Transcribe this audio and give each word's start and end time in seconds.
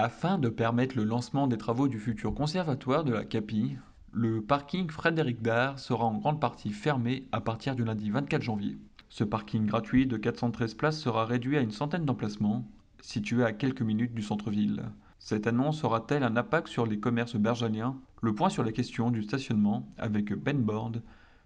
Afin 0.00 0.38
de 0.38 0.48
permettre 0.48 0.96
le 0.96 1.02
lancement 1.02 1.48
des 1.48 1.58
travaux 1.58 1.88
du 1.88 1.98
futur 1.98 2.32
conservatoire 2.32 3.02
de 3.02 3.12
la 3.12 3.24
CAPI, 3.24 3.78
le 4.12 4.40
parking 4.40 4.88
Frédéric 4.88 5.42
Dard 5.42 5.80
sera 5.80 6.04
en 6.04 6.18
grande 6.18 6.40
partie 6.40 6.70
fermé 6.70 7.26
à 7.32 7.40
partir 7.40 7.74
du 7.74 7.84
lundi 7.84 8.08
24 8.08 8.40
janvier. 8.40 8.78
Ce 9.08 9.24
parking 9.24 9.66
gratuit 9.66 10.06
de 10.06 10.16
413 10.16 10.74
places 10.74 11.00
sera 11.00 11.24
réduit 11.24 11.56
à 11.56 11.62
une 11.62 11.72
centaine 11.72 12.04
d'emplacements, 12.04 12.64
situés 13.00 13.42
à 13.42 13.52
quelques 13.52 13.82
minutes 13.82 14.14
du 14.14 14.22
centre-ville. 14.22 14.84
Cette 15.18 15.48
annonce 15.48 15.82
aura-t-elle 15.82 16.22
un 16.22 16.36
impact 16.36 16.68
sur 16.68 16.86
les 16.86 17.00
commerces 17.00 17.34
bergaliens? 17.34 17.96
Le 18.22 18.32
point 18.32 18.50
sur 18.50 18.62
la 18.62 18.70
question 18.70 19.10
du 19.10 19.24
stationnement 19.24 19.88
avec 19.98 20.32
Ben 20.32 20.62
Bord, 20.62 20.92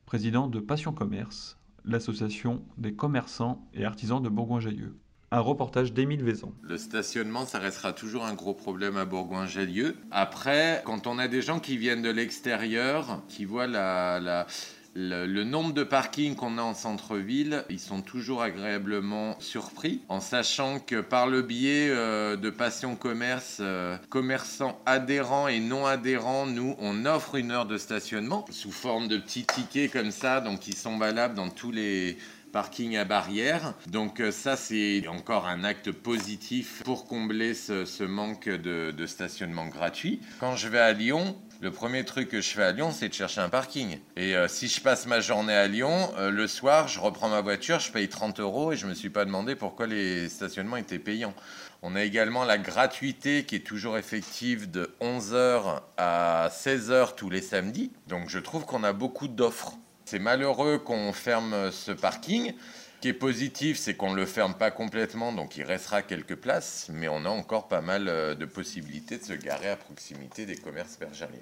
président 0.05 0.47
de 0.47 0.61
Passion 0.61 0.93
Commerce, 0.93 1.59
l'association 1.87 2.63
des 2.77 2.93
commerçants 2.93 3.67
et 3.73 3.87
artisans 3.87 4.23
de 4.23 4.29
Bourgoin-Jallieu. 4.29 4.95
Un 5.35 5.41
reportage 5.41 5.95
d'Émile 5.95 6.23
Vaison. 6.23 6.53
Le 6.61 6.77
stationnement, 6.77 7.47
ça 7.47 7.59
restera 7.59 7.95
toujours 7.95 8.27
un 8.27 8.35
gros 8.35 8.53
problème 8.53 8.99
à 8.99 9.07
Bourgoin-Jallieu. 9.07 9.97
Après, 10.11 10.83
quand 10.85 11.07
on 11.07 11.19
a 11.19 11.27
des 11.27 11.41
gens 11.41 11.59
qui 11.59 11.79
viennent 11.79 12.03
de 12.03 12.11
l'extérieur, 12.11 13.23
qui 13.29 13.47
voient 13.47 13.67
le, 13.67 15.45
nombre 15.45 15.73
de 15.73 15.85
parkings 15.85 16.37
qu'on 16.37 16.59
a 16.59 16.63
en 16.63 16.75
centre-ville, 16.75 17.65
ils 17.71 17.81
sont 17.81 18.03
toujours 18.03 18.43
agréablement 18.43 19.41
surpris, 19.41 20.03
en 20.11 20.21
sachant 20.21 20.79
que 20.79 21.01
par 21.01 21.27
le 21.27 21.41
biais 21.41 21.89
euh, 21.89 22.37
de 22.37 22.51
Passion 22.51 22.95
Commerce, 22.95 23.57
euh, 23.61 23.97
commerçants 24.11 24.83
adhérents 24.85 25.49
et 25.49 25.61
non 25.61 25.87
adhérents, 25.87 26.45
nous, 26.45 26.77
on 26.79 27.07
offre 27.07 27.37
une 27.37 27.53
heure 27.53 27.65
de 27.65 27.79
stationnement 27.79 28.45
sous 28.51 28.71
forme 28.71 29.09
de 29.09 29.17
petits 29.17 29.47
tickets 29.47 29.93
comme 29.93 30.11
ça, 30.11 30.43
donc 30.43 30.61
qui 30.61 30.75
sont 30.75 30.99
valables 30.99 31.37
dans 31.37 31.49
tous 31.49 31.73
les 31.73 32.19
parkings 32.53 32.97
à 32.97 33.05
barrière. 33.05 33.75
Donc 33.89 34.21
euh, 34.21 34.31
ça, 34.31 34.57
c'est 34.57 35.07
encore 35.09 35.47
un 35.49 35.65
acte 35.65 35.91
positif 35.91 36.83
pour 36.85 37.07
combler 37.07 37.55
ce, 37.55 38.05
manque 38.05 38.49
de, 38.49 38.91
de, 38.91 39.07
stationnement 39.07 39.67
gratuit. 39.67 40.21
Quand 40.39 40.55
je 40.55 40.69
vais 40.69 40.79
à 40.79 40.93
Lyon, 40.93 41.37
le 41.63 41.71
premier 41.71 42.05
truc 42.05 42.29
que 42.29 42.41
je 42.41 42.51
fais 42.51 42.65
à 42.65 42.73
Lyon, 42.73 42.91
c'est 42.91 43.09
de 43.09 43.15
chercher 43.15 43.41
un 43.41 43.49
parking. 43.49 43.99
Et 44.17 44.37
euh, 44.37 44.49
si 44.49 44.67
je 44.67 44.81
passe 44.81 45.07
ma 45.07 45.21
journée 45.21 45.55
à 45.55 45.69
Lyon, 45.69 46.13
euh, 46.19 46.29
le 46.29 46.49
soir, 46.49 46.89
je 46.89 46.99
reprends 46.99 47.29
ma 47.29 47.41
voiture, 47.41 47.79
je 47.79 47.93
paye 47.93 48.09
30 48.09 48.41
euros 48.41 48.73
et 48.73 48.77
je 48.77 48.85
ne 48.85 48.91
me 48.91 48.95
suis 48.95 49.11
pas 49.11 49.25
demandé 49.25 49.55
pourquoi 49.55 49.87
les 49.87 50.29
stationnements 50.29 50.77
étaient 50.77 50.99
payants. 50.99 51.35
On 51.83 51.95
a 51.95 52.03
également 52.03 52.45
la 52.45 52.59
gratuité 52.59 53.45
qui 53.45 53.57
est 53.57 53.67
toujours 53.67 53.97
effective 53.97 54.71
de 54.71 54.95
11h 55.01 55.83
à 55.97 56.49
16h 56.53 57.15
tous 57.15 57.31
les 57.31 57.41
samedis. 57.41 57.93
Donc 58.09 58.29
je 58.29 58.41
trouve 58.41 58.65
qu'on 58.65 58.83
a 58.83 58.93
beaucoup 58.93 59.29
d'offres. 59.29 59.77
C'est 60.05 60.19
malheureux 60.19 60.79
qu'on 60.79 61.13
ferme 61.13 61.71
ce 61.71 61.93
parking 61.93 62.55
qui 63.03 63.09
est 63.09 63.13
positif, 63.15 63.79
c'est 63.79 63.95
qu'on 63.95 64.13
ne 64.13 64.17
le 64.17 64.27
ferme 64.27 64.55
pas 64.55 64.71
complètement, 64.71 65.33
donc 65.33 65.57
il 65.57 65.65
restera 65.65 66.03
quelques 66.03 66.37
places, 66.37 66.87
mais 66.93 67.09
on 67.09 67.25
a 67.25 67.29
encore 67.29 67.67
pas 67.67 67.81
mal 67.81 68.07
euh, 68.09 68.37
de 68.37 68.45
possibilités 68.45 69.19
de 69.19 69.25
se 69.25 69.33
garer 69.33 69.71
à 69.71 69.77
proximité 69.77 70.47
des 70.47 70.55
commerces 70.55 71.01
bergériens. 71.01 71.41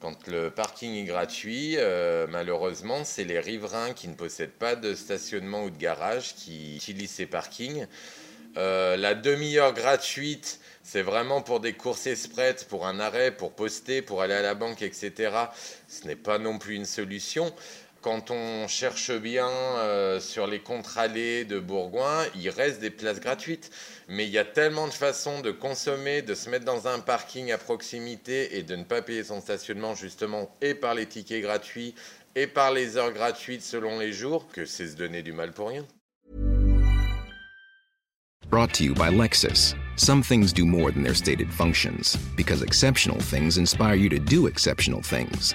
Quand 0.00 0.26
le 0.26 0.50
parking 0.50 0.94
est 0.94 1.04
gratuit, 1.04 1.74
euh, 1.76 2.26
malheureusement, 2.30 3.04
c'est 3.04 3.24
les 3.24 3.40
riverains 3.40 3.92
qui 3.92 4.08
ne 4.08 4.14
possèdent 4.14 4.50
pas 4.50 4.74
de 4.74 4.94
stationnement 4.94 5.64
ou 5.64 5.70
de 5.70 5.76
garage 5.76 6.34
qui 6.34 6.76
utilisent 6.76 7.10
ces 7.10 7.26
parkings. 7.26 7.86
Euh, 8.56 8.96
la 8.96 9.14
demi-heure 9.14 9.74
gratuite, 9.74 10.60
c'est 10.82 11.02
vraiment 11.02 11.42
pour 11.42 11.60
des 11.60 11.74
courses 11.74 12.06
express, 12.06 12.64
pour 12.64 12.86
un 12.86 13.00
arrêt, 13.00 13.30
pour 13.30 13.52
poster, 13.52 14.00
pour 14.00 14.22
aller 14.22 14.34
à 14.34 14.42
la 14.42 14.54
banque, 14.54 14.80
etc. 14.80 15.30
Ce 15.88 16.06
n'est 16.06 16.16
pas 16.16 16.38
non 16.38 16.58
plus 16.58 16.74
une 16.74 16.86
solution 16.86 17.54
quand 18.02 18.32
on 18.32 18.66
cherche 18.66 19.12
bien 19.12 19.48
euh, 19.48 20.20
sur 20.20 20.46
les 20.46 20.58
contre-allées 20.58 21.44
de 21.44 21.60
Bourgoin, 21.60 22.24
il 22.34 22.50
reste 22.50 22.80
des 22.80 22.90
places 22.90 23.20
gratuites. 23.20 23.70
Mais 24.08 24.26
il 24.26 24.30
y 24.30 24.38
a 24.38 24.44
tellement 24.44 24.88
de 24.88 24.92
façons 24.92 25.40
de 25.40 25.52
consommer, 25.52 26.20
de 26.20 26.34
se 26.34 26.50
mettre 26.50 26.64
dans 26.64 26.88
un 26.88 26.98
parking 26.98 27.52
à 27.52 27.58
proximité 27.58 28.58
et 28.58 28.64
de 28.64 28.76
ne 28.76 28.84
pas 28.84 29.00
payer 29.00 29.24
son 29.24 29.40
stationnement 29.40 29.94
justement 29.94 30.54
et 30.60 30.74
par 30.74 30.94
les 30.94 31.06
tickets 31.06 31.42
gratuits 31.42 31.94
et 32.34 32.46
par 32.46 32.72
les 32.72 32.96
heures 32.96 33.12
gratuites 33.12 33.62
selon 33.62 33.98
les 33.98 34.12
jours 34.12 34.48
que 34.52 34.66
c'est 34.66 34.88
se 34.88 34.96
donner 34.96 35.22
du 35.22 35.32
mal 35.32 35.52
pour 35.52 35.68
rien. 35.68 35.86
Brought 38.50 38.74
to 38.74 38.84
you 38.84 38.94
by 38.94 39.08
Lexus. 39.08 39.74
Some 39.96 40.22
things 40.22 40.52
do 40.52 40.66
more 40.66 40.90
than 40.90 41.02
their 41.02 41.14
stated 41.14 41.50
functions, 41.50 42.16
because 42.36 42.62
exceptional 42.62 43.18
things 43.18 43.56
inspire 43.56 43.94
you 43.94 44.10
to 44.10 44.18
do 44.18 44.46
exceptional 44.46 45.00
things. 45.00 45.54